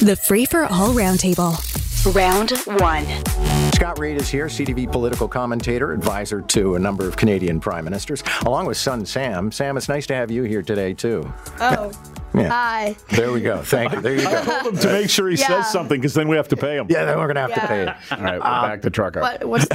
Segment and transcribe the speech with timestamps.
[0.00, 1.56] The Free for All Roundtable.
[2.14, 2.50] Round
[2.80, 3.65] one.
[3.76, 8.22] Scott Reid is here, CTV political commentator, advisor to a number of Canadian prime ministers,
[8.46, 9.52] along with son Sam.
[9.52, 11.30] Sam, it's nice to have you here today, too.
[11.60, 11.92] Oh.
[12.34, 12.48] Yeah.
[12.50, 12.96] Hi.
[13.10, 13.62] There we go.
[13.62, 14.00] Thank you.
[14.02, 14.44] There you I go.
[14.60, 15.46] told him to make sure he Yeah.
[15.46, 16.86] says something because then we have to pay him.
[16.90, 17.88] Yeah, then we're going to have to pay it.
[18.12, 19.20] All right, we're back to trucker.
[19.20, 19.44] What?
[19.46, 19.66] What's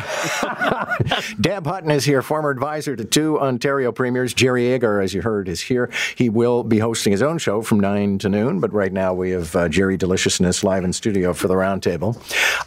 [1.41, 4.35] Deb Hutton is here, former advisor to two Ontario premiers.
[4.35, 5.89] Jerry Agar, as you heard, is here.
[6.15, 9.31] He will be hosting his own show from 9 to noon, but right now we
[9.31, 12.15] have uh, Jerry Deliciousness live in studio for the roundtable.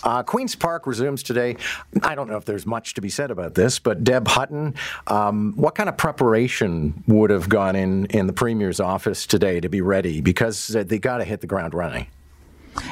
[0.02, 1.56] Uh, Queen's Park resumes today.
[2.02, 4.74] I don't know if there's much to be said about this, but Deb Hutton,
[5.06, 9.68] um, what kind of preparation would have gone in in the premier's office today to
[9.68, 10.20] be ready?
[10.20, 12.06] Because they got to hit the ground running.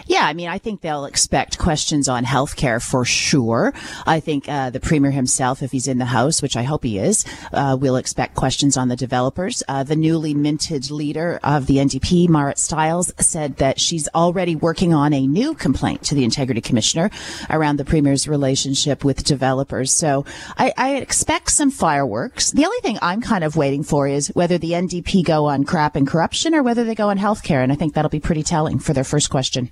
[0.07, 3.73] Yeah, I mean, I think they'll expect questions on healthcare for sure.
[4.07, 6.99] I think uh, the premier himself, if he's in the House, which I hope he
[6.99, 9.63] is, uh, will expect questions on the developers.
[9.69, 14.95] Uh, the newly minted leader of the NDP, Marit Stiles, said that she's already working
[14.95, 17.11] on a new complaint to the Integrity Commissioner
[17.51, 19.93] around the premier's relationship with developers.
[19.93, 20.25] So
[20.57, 22.53] I, I expect some fireworks.
[22.53, 25.97] The only thing I'm kind of waiting for is whether the NDP go on crap
[25.97, 28.79] and corruption or whether they go on healthcare, and I think that'll be pretty telling
[28.79, 29.72] for their first question.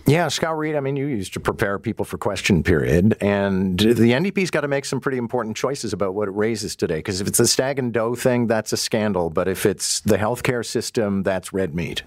[0.07, 4.11] Yeah, Scott Reid, I mean, you used to prepare people for question period, and the
[4.11, 6.95] NDP's got to make some pretty important choices about what it raises today.
[6.95, 9.29] Because if it's the stag and doe thing, that's a scandal.
[9.29, 12.01] But if it's the healthcare system, that's red meat.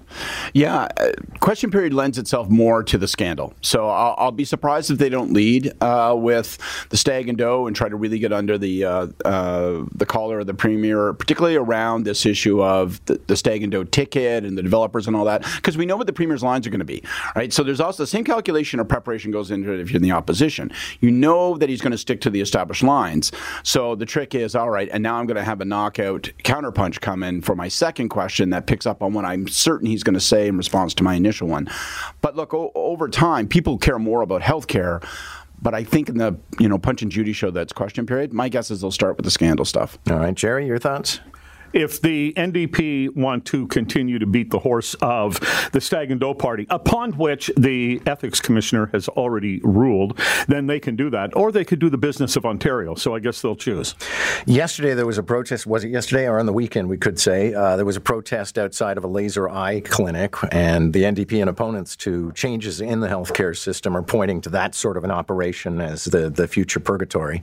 [0.53, 3.55] Yeah, uh, question period lends itself more to the scandal.
[3.61, 6.59] So I'll, I'll be surprised if they don't lead uh, with
[6.91, 10.41] the stag and doe and try to really get under the uh, uh, the collar
[10.41, 14.59] of the premier, particularly around this issue of the, the stag and doe ticket and
[14.59, 16.85] the developers and all that, because we know what the premier's lines are going to
[16.85, 17.03] be,
[17.37, 17.53] right?
[17.53, 20.13] So there's also the same calculation or preparation goes into it if you're in the
[20.13, 20.73] opposition.
[21.01, 23.31] You know that he's going to stick to the established lines.
[23.63, 27.01] So the trick is, all right, and now I'm going to have a knockout counterpunch
[27.01, 30.15] come in for my second question that picks up on what I'm certain he's going
[30.15, 31.69] to say in response to my initial one.
[32.21, 35.05] But look, o- over time, people care more about healthcare.
[35.63, 38.49] But I think in the you know Punch and Judy show that's question period, my
[38.49, 39.99] guess is they'll start with the scandal stuff.
[40.11, 41.21] All right, Jerry, your thoughts?
[41.75, 45.41] If the NDP want to continue to beat the horse of
[45.73, 50.79] the Stag and Doe Party, upon which the Ethics Commissioner has already ruled, then they
[50.79, 51.37] can do that.
[51.37, 52.95] Or they could do the business of Ontario.
[52.95, 53.95] So I guess they'll choose.
[54.47, 55.67] Yesterday, there was a protest.
[55.67, 57.53] Was it yesterday or on the weekend, we could say?
[57.53, 61.51] Uh, there was a protest outside of a laser eye clinic, and the NDP and
[61.51, 65.81] opponents to changes in the healthcare system are pointing to that sort of an operation
[65.81, 67.43] as the, the future purgatory.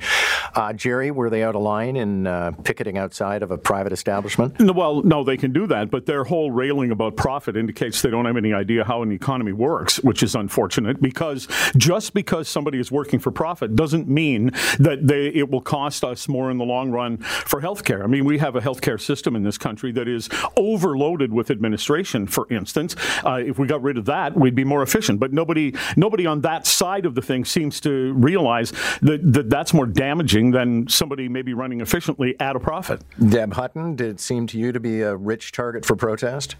[0.55, 4.20] Uh, Jerry, were they out of line in uh, picketing outside of a private establishment?
[4.59, 8.09] No, Well, no, they can do that, but their whole railing about profit indicates they
[8.09, 12.79] don't have any idea how an economy works, which is unfortunate because just because somebody
[12.79, 16.65] is working for profit doesn't mean that they, it will cost us more in the
[16.65, 18.03] long run for healthcare.
[18.03, 22.27] I mean, we have a healthcare system in this country that is overloaded with administration,
[22.27, 22.95] for instance.
[23.23, 25.19] Uh, if we got rid of that, we'd be more efficient.
[25.19, 28.71] But nobody, nobody on that side of the thing seems to realize
[29.01, 33.01] that, that that's more damaging than somebody maybe running efficiently at a profit.
[33.29, 36.55] Deb Hutton, did it seem to you to be a rich target for protest?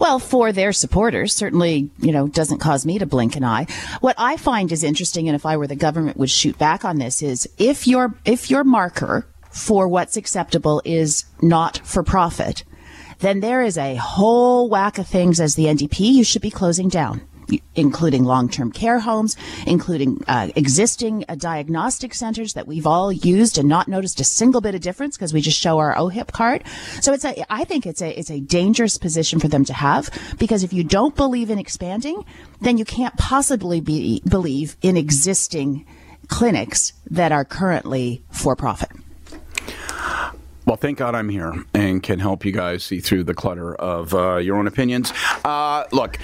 [0.00, 3.66] Well, for their supporters, certainly, you know, doesn't cause me to blink an eye.
[4.00, 6.98] What I find is interesting, and if I were the government would shoot back on
[6.98, 12.64] this, is if your if your marker for what's acceptable is not for profit,
[13.20, 16.88] then there is a whole whack of things as the NDP you should be closing
[16.88, 17.20] down
[17.74, 23.68] including long-term care homes, including uh, existing uh, diagnostic centers that we've all used and
[23.68, 26.64] not noticed a single bit of difference because we just show our OHIP card.
[27.00, 30.10] So it's a, I think it's a, it's a dangerous position for them to have
[30.38, 32.24] because if you don't believe in expanding,
[32.60, 35.86] then you can't possibly be, believe in existing
[36.28, 38.90] clinics that are currently for profit.
[40.66, 44.14] Well, thank God I'm here and can help you guys see through the clutter of
[44.14, 45.12] uh, your own opinions.
[45.44, 46.18] Uh, look.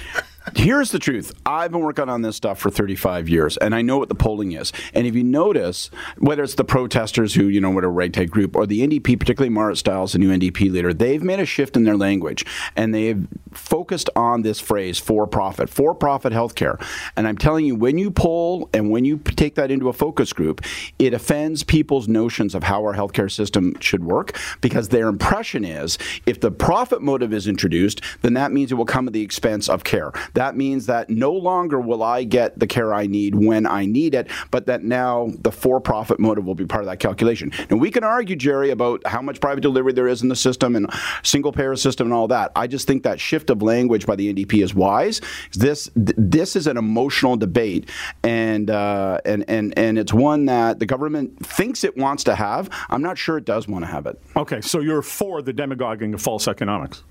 [0.55, 1.33] Here's the truth.
[1.45, 4.53] I've been working on this stuff for 35 years, and I know what the polling
[4.53, 4.71] is.
[4.93, 8.55] And if you notice, whether it's the protesters who, you know, what a ragtag group,
[8.55, 11.83] or the NDP, particularly Marit Stiles, the new NDP leader, they've made a shift in
[11.83, 12.45] their language,
[12.77, 16.81] and they've focused on this phrase "for profit," for profit healthcare.
[17.17, 20.31] And I'm telling you, when you poll and when you take that into a focus
[20.31, 20.61] group,
[20.97, 25.97] it offends people's notions of how our healthcare system should work because their impression is
[26.25, 29.67] if the profit motive is introduced, then that means it will come at the expense
[29.67, 30.11] of care.
[30.37, 34.13] That means that no longer will I get the care I need when I need
[34.13, 37.51] it, but that now the for profit motive will be part of that calculation.
[37.71, 40.75] And we can argue, Jerry, about how much private delivery there is in the system
[40.75, 40.93] and
[41.23, 42.51] single payer system and all that.
[42.55, 45.21] I just think that shift of language by the NDP is wise.
[45.53, 47.89] This th- this is an emotional debate,
[48.21, 52.69] and uh, and and and it's one that the government thinks it wants to have.
[52.91, 54.21] I'm not sure it does want to have it.
[54.35, 57.01] Okay, so you're for the demagoguing of false economics.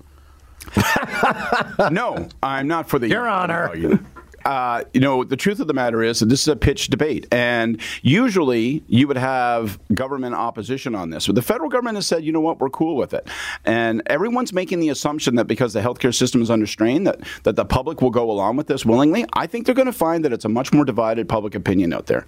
[1.91, 3.07] no, I'm not for the.
[3.07, 3.99] Your Honor.
[4.45, 7.27] uh, you know, the truth of the matter is that this is a pitched debate,
[7.31, 11.27] and usually you would have government opposition on this.
[11.27, 13.27] But the federal government has said, you know what, we're cool with it,
[13.65, 17.55] and everyone's making the assumption that because the healthcare system is under strain, that that
[17.55, 19.25] the public will go along with this willingly.
[19.33, 22.05] I think they're going to find that it's a much more divided public opinion out
[22.05, 22.25] there.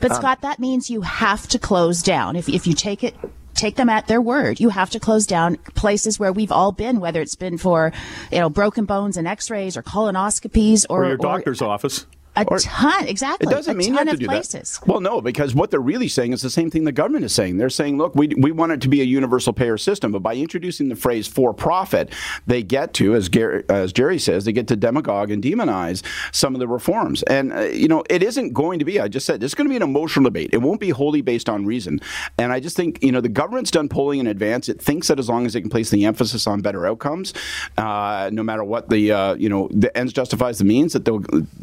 [0.00, 2.36] But Scott, that means you have to close down.
[2.36, 3.14] If if you take it
[3.62, 4.58] take them at their word.
[4.58, 7.92] You have to close down places where we've all been, whether it's been for,
[8.32, 12.06] you know, broken bones and x-rays or colonoscopies or, or your doctor's or, office.
[12.34, 13.46] A or, ton, exactly.
[13.46, 14.78] It doesn't a mean you have to do places.
[14.78, 14.88] that.
[14.88, 17.58] Well, no, because what they're really saying is the same thing the government is saying.
[17.58, 20.34] They're saying, look, we, we want it to be a universal payer system, but by
[20.34, 22.10] introducing the phrase for profit,
[22.46, 26.02] they get to, as, Gary, as Jerry says, they get to demagogue and demonize
[26.32, 27.22] some of the reforms.
[27.24, 29.70] And, uh, you know, it isn't going to be, I just said, it's going to
[29.70, 30.50] be an emotional debate.
[30.54, 32.00] It won't be wholly based on reason.
[32.38, 34.70] And I just think, you know, the government's done polling in advance.
[34.70, 37.34] It thinks that as long as it can place the emphasis on better outcomes,
[37.76, 41.04] uh, no matter what the, uh, you know, the ends justifies the means, that,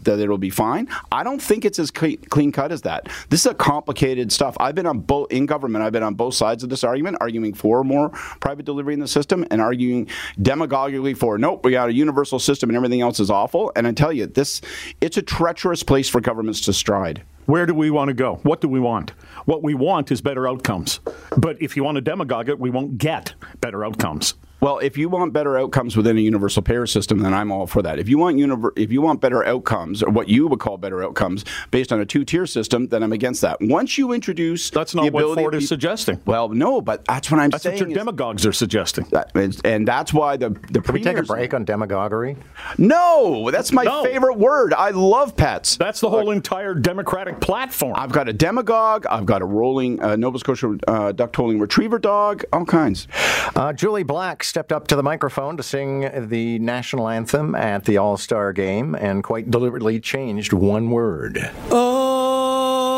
[0.03, 0.89] that it'll be fine.
[1.09, 3.07] I don't think it's as clean cut as that.
[3.29, 4.57] This is a complicated stuff.
[4.59, 5.85] I've been on both in government.
[5.85, 8.09] I've been on both sides of this argument, arguing for more
[8.41, 10.07] private delivery in the system and arguing
[10.37, 13.71] demagogically for nope, we got a universal system and everything else is awful.
[13.77, 14.59] And I tell you, this
[14.99, 17.23] it's a treacherous place for governments to stride.
[17.45, 18.35] Where do we want to go?
[18.43, 19.11] What do we want?
[19.45, 20.99] What we want is better outcomes.
[21.37, 24.33] But if you want to demagogue it, we won't get better outcomes.
[24.61, 27.81] Well, if you want better outcomes within a universal payer system, then I'm all for
[27.81, 27.97] that.
[27.97, 31.03] If you want univer- if you want better outcomes, or what you would call better
[31.03, 33.57] outcomes, based on a two tier system, then I'm against that.
[33.61, 36.21] Once you introduce that's not what Ford is suggesting.
[36.25, 37.75] Well, no, but that's what I'm that's saying.
[37.75, 39.05] That's what your demagogues are suggesting.
[39.11, 39.31] That,
[39.63, 40.81] and that's why the the.
[40.81, 42.35] Can we take a break on demagoguery?
[42.77, 44.03] No, that's my no.
[44.03, 44.73] favorite word.
[44.73, 45.77] I love pets.
[45.77, 47.93] That's the whole like, entire Democratic platform.
[47.95, 49.05] I've got a demagogue.
[49.05, 52.43] I've got a rolling uh, Nova Scotia uh, duck tolling retriever dog.
[52.51, 53.07] All kinds.
[53.55, 57.97] Uh, Jully Black stepped up to the microphone to sing the national anthem at the
[57.97, 61.51] All Star game and quite deliberately changed one word.
[61.69, 62.97] Oh,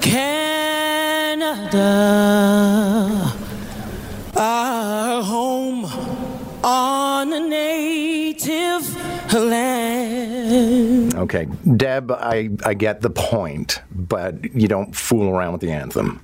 [0.00, 1.76] Canada,
[4.34, 5.84] our home
[6.64, 11.14] on a native land.
[11.16, 16.22] Okay, Deb, I, I get the point, but you don't fool around with the anthem.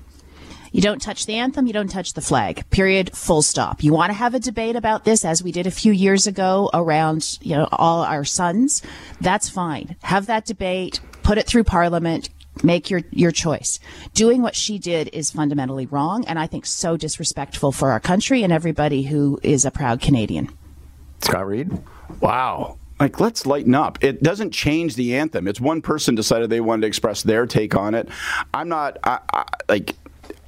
[0.72, 2.68] You don't touch the anthem, you don't touch the flag.
[2.70, 3.16] Period.
[3.16, 3.82] Full stop.
[3.82, 6.70] You want to have a debate about this as we did a few years ago
[6.72, 8.82] around, you know, all our sons.
[9.20, 9.96] That's fine.
[10.02, 12.30] Have that debate, put it through parliament,
[12.62, 13.80] make your your choice.
[14.14, 18.42] Doing what she did is fundamentally wrong and I think so disrespectful for our country
[18.42, 20.48] and everybody who is a proud Canadian.
[21.20, 21.70] Scott Reid.
[22.20, 26.60] Wow like let's lighten up it doesn't change the anthem it's one person decided they
[26.60, 28.08] wanted to express their take on it
[28.52, 29.96] i'm not I, I, like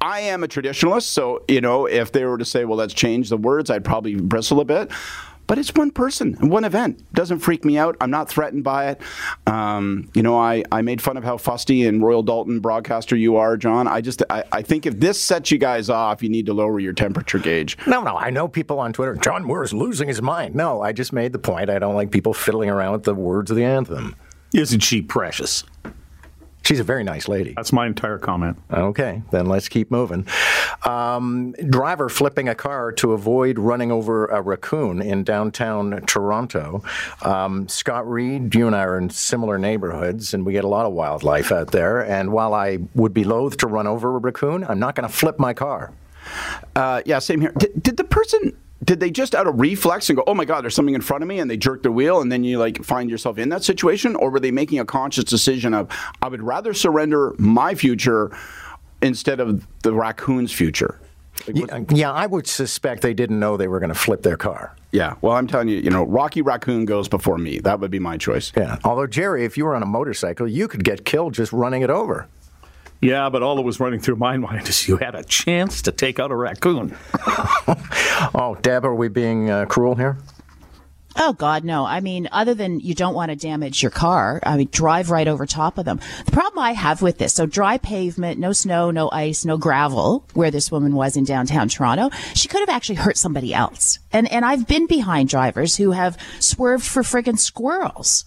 [0.03, 3.29] I am a traditionalist, so you know, if they were to say, "Well, let's change
[3.29, 4.91] the words," I'd probably bristle a bit.
[5.47, 6.99] But it's one person and one event.
[6.99, 7.95] It doesn't freak me out.
[8.01, 9.01] I'm not threatened by it.
[9.45, 13.37] Um, you know, I, I made fun of how fusty and Royal Doulton broadcaster you
[13.37, 13.87] are, John.
[13.87, 16.79] I just I, I think if this sets you guys off, you need to lower
[16.79, 17.77] your temperature gauge.
[17.87, 18.17] No, no.
[18.17, 19.15] I know people on Twitter.
[19.15, 20.53] John Moore is losing his mind.
[20.53, 21.69] No, I just made the point.
[21.69, 24.15] I don't like people fiddling around with the words of the anthem.
[24.53, 25.63] Isn't she precious?
[26.63, 27.53] She's a very nice lady.
[27.55, 28.57] That's my entire comment.
[28.71, 30.25] Okay, then let's keep moving.
[30.85, 36.81] Um, driver flipping a car to avoid running over a raccoon in downtown Toronto.
[37.21, 40.85] Um, Scott Reid, you and I are in similar neighborhoods, and we get a lot
[40.85, 41.99] of wildlife out there.
[41.99, 45.13] And while I would be loath to run over a raccoon, I'm not going to
[45.13, 45.91] flip my car.
[46.75, 47.51] Uh, yeah, same here.
[47.57, 50.63] Did, did the person did they just out of reflex and go, "Oh my God,
[50.63, 52.83] there's something in front of me," and they jerk the wheel, and then you like
[52.83, 55.87] find yourself in that situation, or were they making a conscious decision of,
[56.21, 58.31] "I would rather surrender my future
[59.01, 60.99] instead of the raccoon's future"?
[61.47, 64.21] Like, yeah, uh, yeah, I would suspect they didn't know they were going to flip
[64.21, 64.75] their car.
[64.91, 67.57] Yeah, well, I'm telling you, you know, Rocky Raccoon goes before me.
[67.59, 68.51] That would be my choice.
[68.55, 71.81] Yeah, although Jerry, if you were on a motorcycle, you could get killed just running
[71.81, 72.27] it over.
[73.03, 75.91] Yeah, but all that was running through my mind is you had a chance to
[75.91, 76.95] take out a raccoon.
[78.33, 80.17] oh, Deb, are we being uh, cruel here?
[81.15, 81.85] Oh God, no.
[81.85, 85.27] I mean, other than you don't want to damage your car, I mean, drive right
[85.27, 85.99] over top of them.
[86.25, 90.25] The problem I have with this, so dry pavement, no snow, no ice, no gravel,
[90.33, 93.99] where this woman was in downtown Toronto, she could have actually hurt somebody else.
[94.11, 98.25] And and I've been behind drivers who have swerved for friggin' squirrels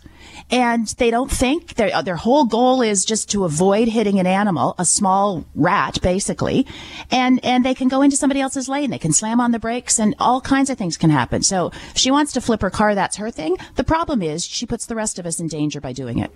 [0.50, 4.74] and they don't think their their whole goal is just to avoid hitting an animal,
[4.78, 6.66] a small rat, basically,
[7.10, 8.90] and and they can go into somebody else's lane.
[8.90, 11.42] They can slam on the brakes, and all kinds of things can happen.
[11.42, 13.56] So if she wants to flip her car, that's her thing.
[13.74, 16.30] The problem is she puts the rest of us in danger by doing it.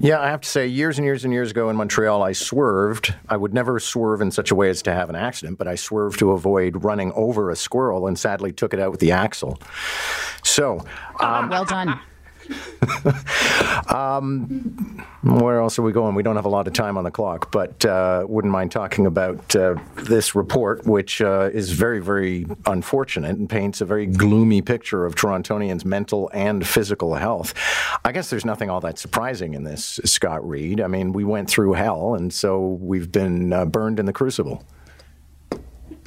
[0.00, 3.14] Yeah, I have to say, years and years and years ago in Montreal, I swerved.
[3.28, 5.74] I would never swerve in such a way as to have an accident, but I
[5.74, 9.60] swerved to avoid running over a squirrel, and sadly took it out with the axle.
[10.42, 10.84] So,
[11.20, 12.00] um, well done.
[13.88, 16.14] um, where else are we going?
[16.14, 19.06] We don't have a lot of time on the clock, but uh, wouldn't mind talking
[19.06, 24.62] about uh, this report, which uh, is very, very unfortunate and paints a very gloomy
[24.62, 27.54] picture of Torontonians' mental and physical health.
[28.04, 30.80] I guess there's nothing all that surprising in this, Scott Reid.
[30.80, 34.64] I mean, we went through hell, and so we've been uh, burned in the crucible.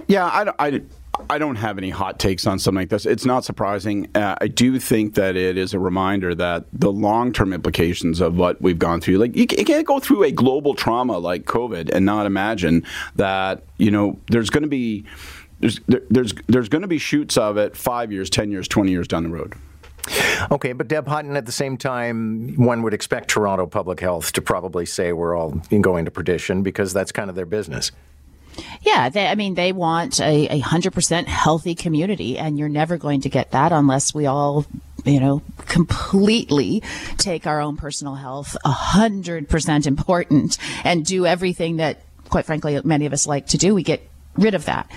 [0.07, 0.81] Yeah, I, I,
[1.29, 3.05] I don't have any hot takes on something like this.
[3.05, 4.09] It's not surprising.
[4.15, 8.35] Uh, I do think that it is a reminder that the long term implications of
[8.35, 11.91] what we've gone through, like you, you can't go through a global trauma like COVID
[11.91, 12.83] and not imagine
[13.15, 15.05] that you know there's going to be
[15.59, 19.07] there's there's there's going to be shoots of it five years, ten years, twenty years
[19.07, 19.53] down the road.
[20.51, 24.41] Okay, but Deb Hutton, at the same time, one would expect Toronto Public Health to
[24.41, 27.91] probably say we're all going to perdition because that's kind of their business.
[28.81, 33.21] Yeah, they, I mean, they want a, hundred percent healthy community, and you're never going
[33.21, 34.65] to get that unless we all,
[35.05, 36.81] you know, completely
[37.17, 42.79] take our own personal health a hundred percent important and do everything that, quite frankly,
[42.83, 43.73] many of us like to do.
[43.73, 44.01] We get
[44.35, 44.89] rid of that.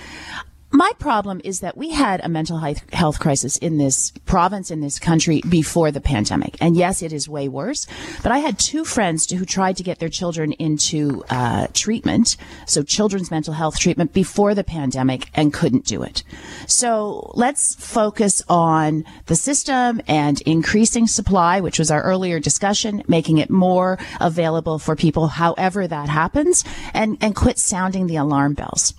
[0.69, 2.57] My problem is that we had a mental
[2.91, 6.57] health crisis in this province, in this country before the pandemic.
[6.59, 7.87] And yes, it is way worse.
[8.21, 12.83] But I had two friends who tried to get their children into uh, treatment, so
[12.83, 16.23] children's mental health treatment before the pandemic and couldn't do it.
[16.67, 23.37] So let's focus on the system and increasing supply, which was our earlier discussion, making
[23.37, 28.93] it more available for people, however that happens, and, and quit sounding the alarm bells.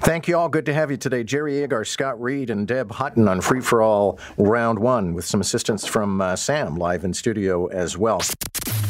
[0.00, 0.48] Thank you all.
[0.48, 1.24] Good to have you today.
[1.24, 5.40] Jerry Agar, Scott Reid, and Deb Hutton on Free for All Round One with some
[5.40, 8.20] assistance from uh, Sam live in studio as well.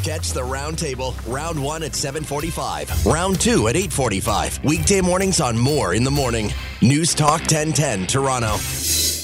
[0.03, 4.65] Catch the roundtable round one at 745, round two at 845.
[4.65, 6.53] Weekday mornings on Moore in the Morning.
[6.81, 9.16] News Talk 1010 Toronto.